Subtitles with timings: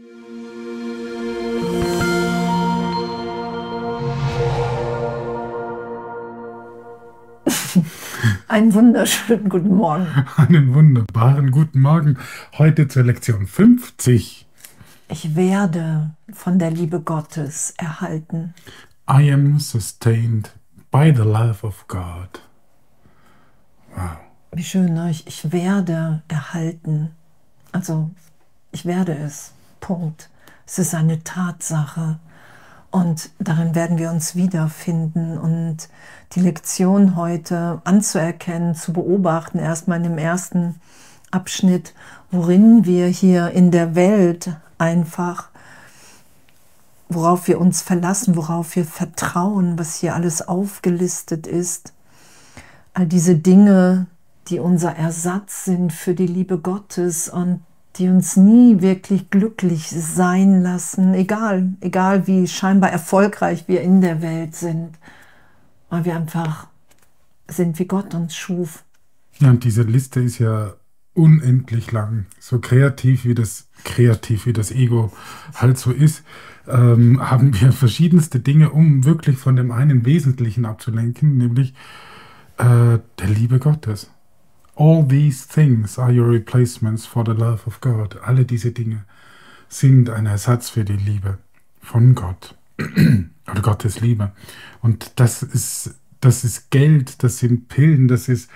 [8.48, 10.06] Einen wunderschönen guten Morgen.
[10.36, 12.18] Einen wunderbaren guten Morgen.
[12.56, 14.46] Heute zur Lektion 50.
[15.08, 18.54] Ich werde von der Liebe Gottes erhalten.
[19.08, 20.52] I am sustained
[20.90, 22.40] by the love of God.
[23.94, 24.16] Wow.
[24.52, 25.10] Wie schön, ne?
[25.10, 27.10] ich, ich werde erhalten.
[27.72, 28.10] Also,
[28.72, 29.52] ich werde es.
[29.80, 30.30] Punkt.
[30.66, 32.18] Es ist eine Tatsache.
[32.90, 35.88] Und darin werden wir uns wiederfinden und
[36.32, 40.74] die Lektion heute anzuerkennen, zu beobachten, erstmal in dem ersten
[41.30, 41.94] Abschnitt,
[42.32, 45.50] worin wir hier in der Welt einfach,
[47.08, 51.92] worauf wir uns verlassen, worauf wir vertrauen, was hier alles aufgelistet ist.
[52.92, 54.06] All diese Dinge,
[54.48, 57.62] die unser Ersatz sind für die Liebe Gottes und
[57.96, 64.22] die uns nie wirklich glücklich sein lassen, egal, egal wie scheinbar erfolgreich wir in der
[64.22, 64.90] Welt sind,
[65.88, 66.68] weil wir einfach
[67.48, 68.84] sind, wie Gott uns schuf.
[69.38, 70.74] Ja, und diese Liste ist ja
[71.14, 75.12] unendlich lang, so kreativ wie das kreativ wie das Ego
[75.54, 76.22] halt so ist,
[76.68, 81.74] ähm, haben wir verschiedenste Dinge, um wirklich von dem einen Wesentlichen abzulenken, nämlich
[82.58, 84.10] äh, der Liebe Gottes.
[84.80, 88.16] All these things are your replacements for the love of God.
[88.22, 89.04] Alle diese Dinge
[89.68, 91.36] sind ein Ersatz für die Liebe
[91.82, 94.32] von Gott oder Gottes Liebe.
[94.80, 98.50] Und das ist, das ist Geld, das sind Pillen, das ist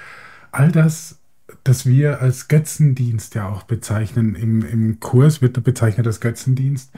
[0.51, 1.19] all das,
[1.63, 4.35] das wir als Götzendienst ja auch bezeichnen.
[4.35, 6.91] Im, im Kurs wird er bezeichnet als Götzendienst.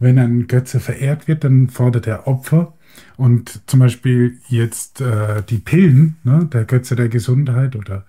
[0.00, 2.74] Wenn ein Götze verehrt wird, dann fordert er Opfer.
[3.16, 8.04] Und zum Beispiel jetzt äh, die Pillen, ne, der Götze der Gesundheit oder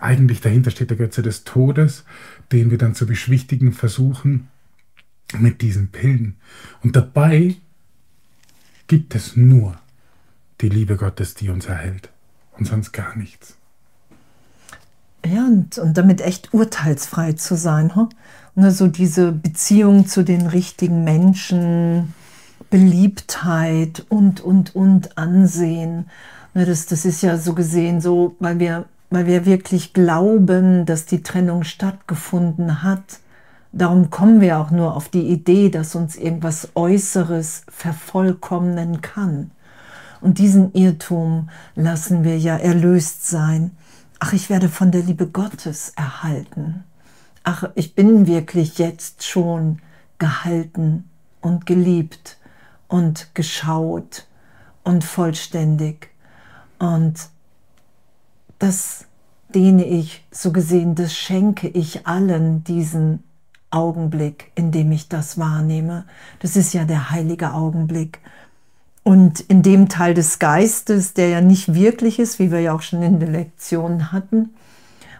[0.00, 2.04] eigentlich dahinter steht der Götze des Todes,
[2.52, 4.48] den wir dann zu beschwichtigen versuchen
[5.38, 6.36] mit diesen Pillen.
[6.82, 7.56] Und dabei
[8.86, 9.76] gibt es nur
[10.60, 12.10] die Liebe Gottes, die uns erhält
[12.58, 13.56] und sonst gar nichts.
[15.24, 17.94] Ja, und, und damit echt urteilsfrei zu sein.
[17.94, 18.08] Huh?
[18.54, 22.14] Und also diese Beziehung zu den richtigen Menschen,
[22.70, 26.06] Beliebtheit und, und, und Ansehen.
[26.54, 31.04] Ne, das, das ist ja so gesehen so, weil wir weil wir wirklich glauben, dass
[31.04, 33.20] die Trennung stattgefunden hat.
[33.70, 39.50] Darum kommen wir auch nur auf die Idee, dass uns irgendwas Äußeres vervollkommnen kann.
[40.22, 43.72] Und diesen Irrtum lassen wir ja erlöst sein.
[44.18, 46.84] Ach, ich werde von der Liebe Gottes erhalten.
[47.44, 49.80] Ach, ich bin wirklich jetzt schon
[50.18, 51.10] gehalten
[51.42, 52.38] und geliebt
[52.88, 54.26] und geschaut
[54.84, 56.08] und vollständig.
[56.78, 57.28] Und
[58.62, 59.06] das
[59.54, 63.24] dehne ich, so gesehen, das schenke ich allen diesen
[63.70, 66.04] Augenblick, in dem ich das wahrnehme.
[66.38, 68.20] Das ist ja der heilige Augenblick.
[69.02, 72.82] Und in dem Teil des Geistes, der ja nicht wirklich ist, wie wir ja auch
[72.82, 74.50] schon in der Lektion hatten,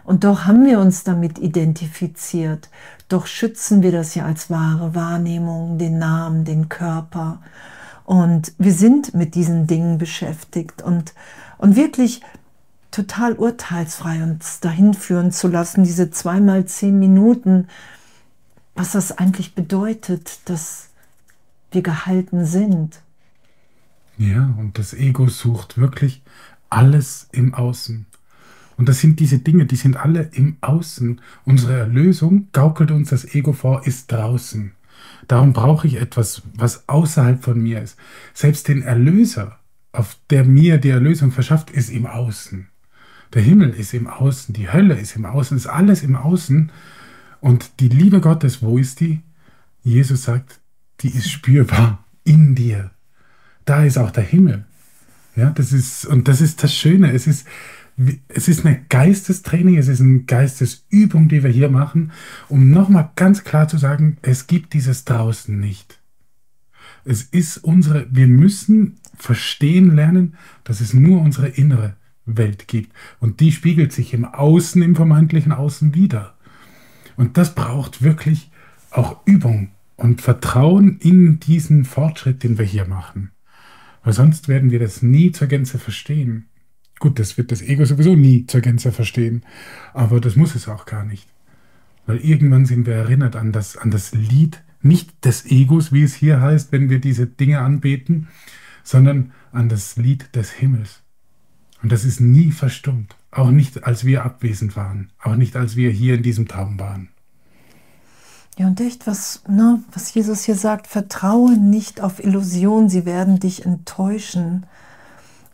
[0.05, 2.69] und doch haben wir uns damit identifiziert,
[3.07, 7.41] doch schützen wir das ja als wahre Wahrnehmung, den Namen, den Körper.
[8.03, 11.13] Und wir sind mit diesen Dingen beschäftigt und,
[11.57, 12.21] und wirklich
[12.93, 17.67] total urteilsfrei uns dahin führen zu lassen, diese zweimal zehn Minuten,
[18.75, 20.89] was das eigentlich bedeutet, dass
[21.71, 23.01] wir gehalten sind.
[24.17, 26.21] Ja, und das Ego sucht wirklich
[26.69, 28.05] alles im Außen.
[28.77, 31.19] Und das sind diese Dinge, die sind alle im Außen.
[31.45, 34.71] Unsere Erlösung, gaukelt uns das Ego vor, ist draußen.
[35.27, 37.97] Darum brauche ich etwas, was außerhalb von mir ist.
[38.33, 39.57] Selbst den Erlöser,
[39.91, 42.67] auf der mir die Erlösung verschafft, ist im Außen.
[43.33, 46.71] Der Himmel ist im Außen, die Hölle ist im Außen, ist alles im Außen.
[47.41, 49.21] Und die Liebe Gottes, wo ist die?
[49.83, 50.59] Jesus sagt,
[51.01, 52.91] die ist spürbar in dir.
[53.65, 54.65] Da ist auch der Himmel.
[55.35, 57.11] Ja, das ist, und das ist das Schöne.
[57.11, 57.47] Es ist,
[58.27, 62.11] es ist eine Geistestraining, es ist eine Geistesübung, die wir hier machen,
[62.49, 65.99] um nochmal ganz klar zu sagen, es gibt dieses draußen nicht.
[67.03, 71.95] Es ist unsere, wir müssen verstehen lernen, dass es nur unsere innere
[72.25, 72.93] Welt gibt.
[73.19, 76.35] Und die spiegelt sich im Außen, im vermeintlichen Außen wieder.
[77.15, 78.51] Und das braucht wirklich
[78.91, 83.31] auch Übung und Vertrauen in diesen Fortschritt, den wir hier machen.
[84.03, 86.47] Weil sonst werden wir das nie zur Gänze verstehen.
[86.99, 89.43] Gut, das wird das Ego sowieso nie zur Gänze verstehen,
[89.93, 91.27] aber das muss es auch gar nicht.
[92.05, 96.13] Weil irgendwann sind wir erinnert an das, an das Lied, nicht des Egos, wie es
[96.13, 98.27] hier heißt, wenn wir diese Dinge anbeten,
[98.83, 101.02] sondern an das Lied des Himmels.
[101.83, 103.15] Und das ist nie verstummt.
[103.29, 105.09] Auch nicht, als wir abwesend waren.
[105.21, 107.09] Auch nicht, als wir hier in diesem Traum waren.
[108.57, 113.39] Ja, und echt, was, ne, was Jesus hier sagt, vertraue nicht auf Illusionen, sie werden
[113.39, 114.65] dich enttäuschen.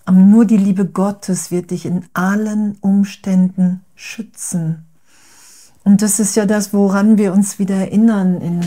[0.06, 4.86] Aber nur die Liebe Gottes wird dich in allen Umständen schützen.
[5.84, 8.62] Und das ist ja das, woran wir uns wieder erinnern in,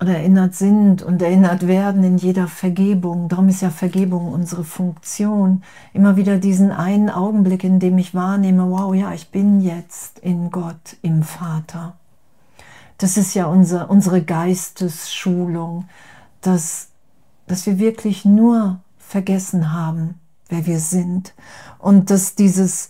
[0.00, 3.28] oder erinnert sind und erinnert werden in jeder Vergebung.
[3.28, 5.62] Darum ist ja Vergebung unsere Funktion.
[5.92, 10.50] Immer wieder diesen einen Augenblick, in dem ich wahrnehme, wow, ja, ich bin jetzt in
[10.50, 11.96] Gott, im Vater.
[12.96, 15.86] Das ist ja unser, unsere Geistesschulung,
[16.40, 16.88] dass,
[17.46, 20.14] dass wir wirklich nur vergessen haben,
[20.48, 21.34] wer wir sind.
[21.78, 22.88] Und dass dieses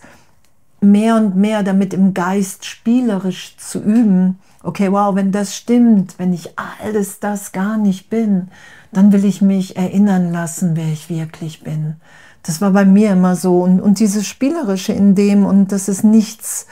[0.79, 6.33] mehr und mehr damit im Geist spielerisch zu üben, okay, wow, wenn das stimmt, wenn
[6.33, 8.49] ich alles das gar nicht bin,
[8.91, 11.95] dann will ich mich erinnern lassen, wer ich wirklich bin.
[12.43, 13.61] Das war bei mir immer so.
[13.61, 16.67] Und, und dieses Spielerische in dem und dass es nichts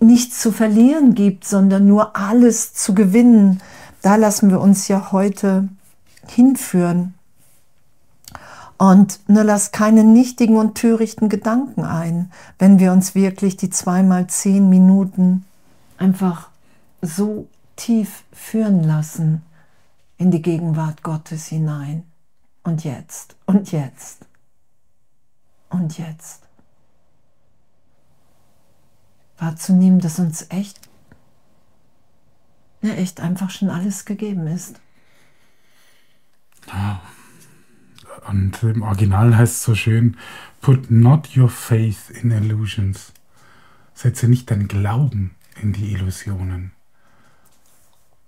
[0.00, 3.60] nichts zu verlieren gibt, sondern nur alles zu gewinnen.
[4.02, 5.68] Da lassen wir uns ja heute
[6.28, 7.14] hinführen.
[8.78, 14.26] Und nur lass keine nichtigen und törichten Gedanken ein, wenn wir uns wirklich die zweimal
[14.26, 15.46] zehn Minuten
[15.96, 16.50] einfach
[17.02, 19.42] so tief führen lassen
[20.16, 22.04] in die Gegenwart Gottes hinein.
[22.62, 24.26] Und jetzt, und jetzt,
[25.68, 26.42] und jetzt
[29.38, 30.80] wahrzunehmen, dass uns echt,
[32.82, 34.80] ja, echt einfach schon alles gegeben ist.
[36.68, 37.00] Ja.
[38.28, 40.16] Und im Original heißt es so schön,
[40.60, 43.12] put not your faith in illusions.
[43.94, 46.72] Setze nicht dein Glauben in die Illusionen.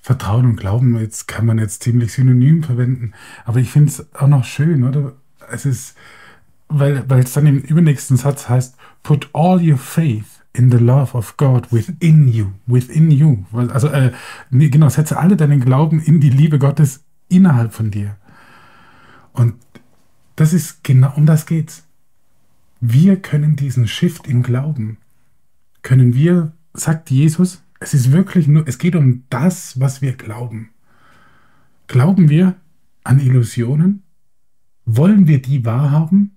[0.09, 3.13] Vertrauen und Glauben, jetzt kann man jetzt ziemlich synonym verwenden,
[3.45, 5.13] aber ich finde es auch noch schön, oder?
[5.53, 5.99] Es ist,
[6.67, 11.37] weil, es dann im übernächsten Satz heißt, put all your faith in the love of
[11.37, 13.45] God within you, within you.
[13.53, 14.13] Also äh,
[14.51, 18.17] genau, setze alle deinen Glauben in die Liebe Gottes innerhalb von dir.
[19.35, 19.57] Und
[20.37, 21.85] das ist genau, um das geht's.
[22.81, 24.97] Wir können diesen Shift im Glauben,
[25.83, 30.71] können wir, sagt Jesus, es ist wirklich nur, es geht um das, was wir glauben.
[31.87, 32.57] Glauben wir
[33.05, 34.03] an Illusionen?
[34.85, 36.37] Wollen wir die wahrhaben?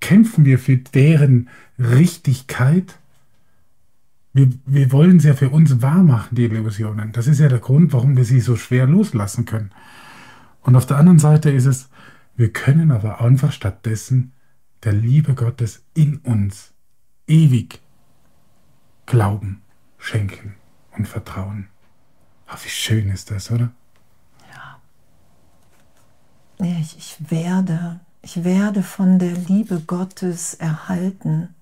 [0.00, 1.48] Kämpfen wir für deren
[1.78, 3.00] Richtigkeit?
[4.32, 7.12] wir, wir wollen sie ja für uns wahr machen, die Illusionen.
[7.12, 9.70] Das ist ja der Grund, warum wir sie so schwer loslassen können.
[10.62, 11.88] Und auf der anderen Seite ist es,
[12.36, 14.32] wir können aber einfach stattdessen
[14.84, 16.72] der Liebe Gottes in uns
[17.26, 17.80] ewig
[19.06, 19.62] Glauben
[20.00, 20.56] schenken
[20.96, 21.68] und vertrauen.
[22.48, 23.70] Ach, wie schön ist das, oder?
[24.52, 24.78] Ja.
[26.80, 31.54] Ich, ich werde, ich werde von der Liebe Gottes erhalten.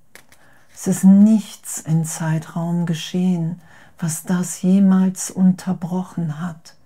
[0.73, 3.61] Es ist nichts in Zeitraum geschehen,
[3.99, 6.77] was das jemals unterbrochen hat.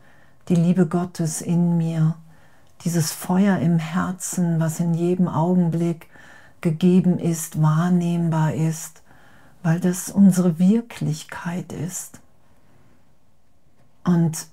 [0.48, 2.16] Die Liebe Gottes in mir,
[2.84, 6.08] dieses Feuer im Herzen, was in jedem Augenblick
[6.60, 9.01] gegeben ist, wahrnehmbar ist,
[9.62, 12.20] weil das unsere Wirklichkeit ist.
[14.04, 14.46] Und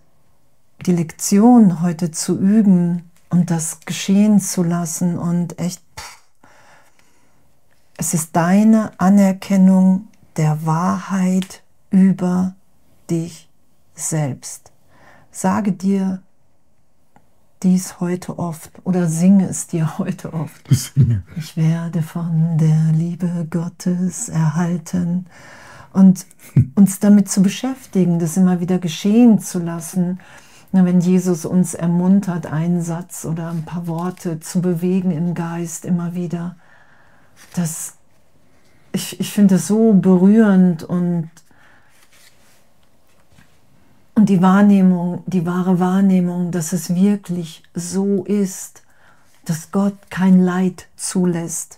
[0.86, 5.84] die Lektion heute zu üben und das geschehen zu lassen und echt
[8.02, 10.08] es ist deine Anerkennung
[10.38, 12.56] der Wahrheit über
[13.10, 13.50] dich
[13.94, 14.72] selbst.
[15.32, 16.22] Sage dir
[17.64, 20.70] dies heute oft oder singe es dir heute oft.
[21.38, 25.26] Ich werde von der Liebe Gottes erhalten.
[25.92, 26.28] Und
[26.76, 30.20] uns damit zu beschäftigen, das immer wieder geschehen zu lassen.
[30.72, 36.14] Wenn Jesus uns ermuntert, einen Satz oder ein paar Worte zu bewegen im Geist immer
[36.14, 36.56] wieder
[37.56, 37.96] das,
[38.92, 41.30] ich, ich finde es so berührend und,
[44.20, 48.84] und die Wahrnehmung, die wahre Wahrnehmung, dass es wirklich so ist,
[49.46, 51.78] dass Gott kein Leid zulässt,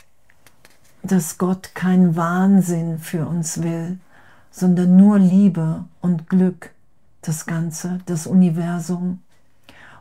[1.03, 4.00] dass Gott keinen Wahnsinn für uns will,
[4.50, 6.71] sondern nur Liebe und Glück,
[7.21, 9.19] das Ganze, das Universum.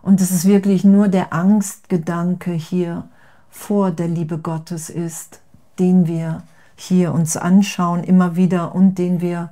[0.01, 3.07] Und es ist wirklich nur der Angstgedanke hier
[3.51, 5.41] vor der Liebe Gottes ist,
[5.79, 6.43] den wir
[6.75, 9.51] hier uns anschauen, immer wieder und den wir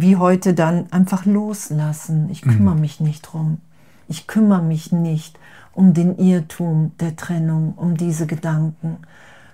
[0.00, 2.28] wie heute dann einfach loslassen.
[2.30, 2.80] Ich kümmere mhm.
[2.80, 3.58] mich nicht drum.
[4.06, 5.38] Ich kümmere mich nicht
[5.72, 8.98] um den Irrtum der Trennung, um diese Gedanken,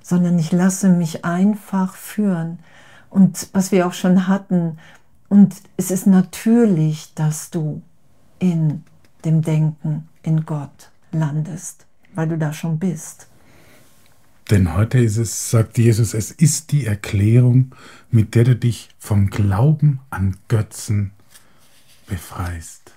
[0.03, 2.59] sondern ich lasse mich einfach führen.
[3.11, 4.79] Und was wir auch schon hatten,
[5.29, 7.83] und es ist natürlich, dass du
[8.39, 8.85] in
[9.25, 13.29] dem Denken in Gott landest, weil du da schon bist.
[14.51, 17.75] Denn heute ist es, sagt Jesus, es ist die Erklärung,
[18.11, 21.13] mit der du dich vom Glauben an Götzen
[22.07, 22.93] befreist.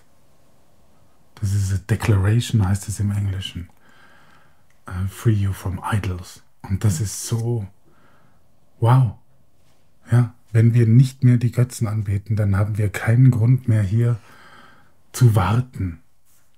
[1.35, 3.69] Das ist a Declaration, heißt es im Englischen.
[4.89, 6.43] Uh, free you from idols.
[6.63, 7.67] Und das ist so,
[8.79, 9.15] wow.
[10.11, 14.17] Ja, wenn wir nicht mehr die Götzen anbeten, dann haben wir keinen Grund mehr hier
[15.11, 15.99] zu warten.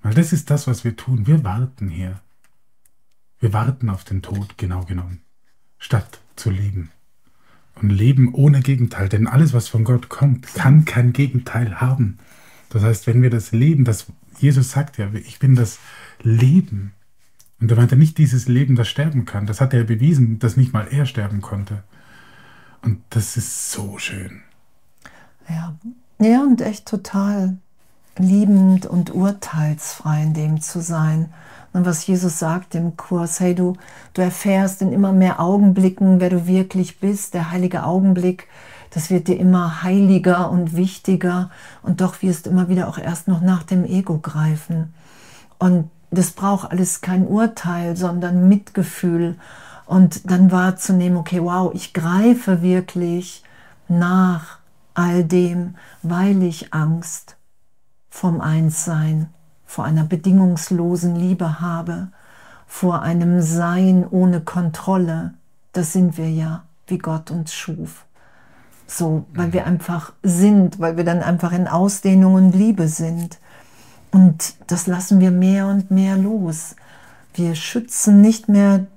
[0.02, 1.28] Weil das ist das, was wir tun.
[1.28, 2.22] Wir warten hier.
[3.40, 5.22] Wir warten auf den Tod, genau genommen,
[5.78, 6.92] statt zu leben.
[7.76, 12.18] Und leben ohne Gegenteil, denn alles, was von Gott kommt, kann kein Gegenteil haben.
[12.70, 14.08] Das heißt, wenn wir das Leben, das
[14.40, 15.80] Jesus sagt ja, ich bin das
[16.22, 16.94] Leben.
[17.60, 19.46] Und er meinte nicht dieses Leben, das sterben kann.
[19.46, 21.84] Das hat er bewiesen, dass nicht mal er sterben konnte.
[22.82, 24.42] Und das ist so schön.
[25.50, 25.76] Ja,
[26.20, 27.58] ja und echt total
[28.18, 31.34] liebend und urteilsfrei in dem zu sein.
[31.74, 33.74] Und was Jesus sagt im Kurs, hey, du,
[34.14, 38.48] du erfährst in immer mehr Augenblicken, wer du wirklich bist, der heilige Augenblick,
[38.92, 41.52] das wird dir immer heiliger und wichtiger.
[41.84, 44.94] Und doch wirst du immer wieder auch erst noch nach dem Ego greifen.
[45.60, 49.38] Und das braucht alles kein Urteil, sondern Mitgefühl.
[49.86, 53.44] Und dann wahrzunehmen, okay, wow, ich greife wirklich
[53.88, 54.60] nach
[54.94, 57.38] all dem, weil ich Angst
[58.10, 59.30] vom Einssein
[59.70, 62.08] vor einer bedingungslosen Liebe habe,
[62.66, 65.36] vor einem Sein ohne Kontrolle.
[65.74, 68.06] Das sind wir ja, wie Gott uns schuf.
[68.88, 73.38] So, weil wir einfach sind, weil wir dann einfach in Ausdehnung und Liebe sind.
[74.10, 76.76] Und das lassen wir mehr und mehr los.
[77.36, 78.88] Wir schützen nicht mehr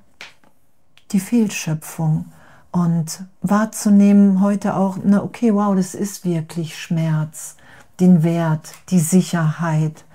[1.11, 2.25] die Fehlschöpfung.
[2.71, 7.57] Und wahrzunehmen heute auch, na okay, wow, das ist wirklich Schmerz,
[8.01, 10.07] den Wert, die Sicherheit,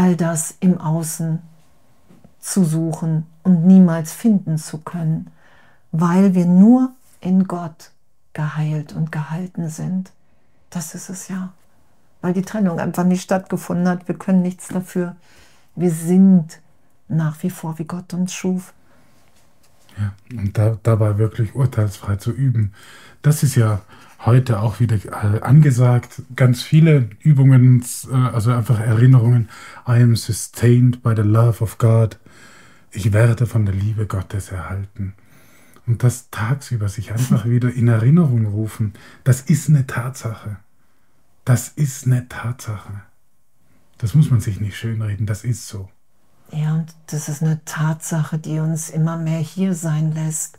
[0.00, 1.42] all das im Außen
[2.38, 5.30] zu suchen und niemals finden zu können,
[5.92, 7.90] weil wir nur in Gott
[8.32, 10.10] geheilt und gehalten sind.
[10.70, 11.52] Das ist es ja.
[12.22, 14.08] Weil die Trennung einfach nicht stattgefunden hat.
[14.08, 15.16] Wir können nichts dafür.
[15.76, 16.60] Wir sind
[17.08, 18.72] nach wie vor, wie Gott uns schuf.
[19.98, 22.72] Ja, und da, dabei wirklich urteilsfrei zu üben.
[23.20, 23.82] Das ist ja
[24.26, 26.22] heute auch wieder äh, angesagt.
[26.36, 29.48] Ganz viele Übungen, äh, also einfach Erinnerungen.
[29.88, 32.18] I am sustained by the love of God.
[32.90, 35.14] Ich werde von der Liebe Gottes erhalten.
[35.86, 38.92] Und das tagsüber sich einfach wieder in Erinnerung rufen,
[39.24, 40.56] das ist eine Tatsache.
[41.44, 43.02] Das ist eine Tatsache.
[43.98, 45.88] Das muss man sich nicht schönreden, das ist so.
[46.52, 50.58] Ja, und das ist eine Tatsache, die uns immer mehr hier sein lässt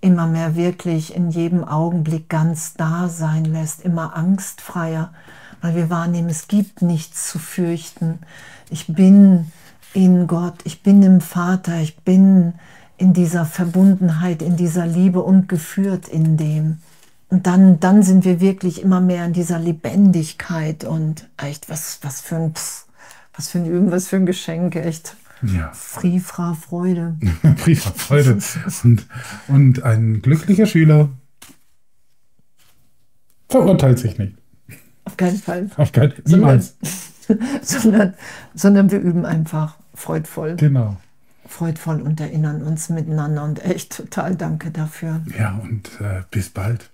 [0.00, 5.12] immer mehr wirklich in jedem Augenblick ganz da sein lässt, immer angstfreier,
[5.60, 8.18] weil wir wahrnehmen, es gibt nichts zu fürchten.
[8.70, 9.52] Ich bin
[9.92, 12.54] in Gott, ich bin im Vater, ich bin
[12.96, 16.78] in dieser Verbundenheit, in dieser Liebe und geführt in dem.
[17.28, 22.20] Und dann, dann sind wir wirklich immer mehr in dieser Lebendigkeit und echt, was, was
[22.20, 22.86] für ein, pff,
[23.34, 25.16] was für ein Üben, was für ein Geschenk, echt.
[25.42, 25.72] Ja.
[25.72, 27.16] Friefra Freude.
[27.56, 28.38] Friefra Freude.
[28.84, 29.06] Und,
[29.48, 31.10] und ein glücklicher Schüler
[33.48, 34.34] verurteilt sich nicht.
[35.04, 35.70] Auf keinen Fall.
[35.76, 36.22] Auf keinen Fall.
[36.26, 36.76] Niemals.
[37.26, 38.14] Sondern, sondern,
[38.54, 40.56] sondern wir üben einfach freudvoll.
[40.56, 40.96] Genau.
[41.46, 45.22] Freudvoll und erinnern uns miteinander und echt total danke dafür.
[45.36, 46.90] Ja, und äh, bis bald.